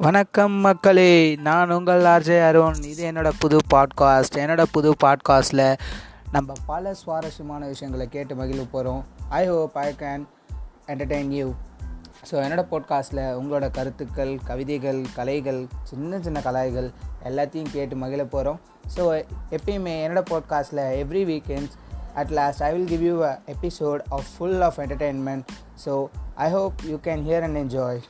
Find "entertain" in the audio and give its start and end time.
10.86-11.30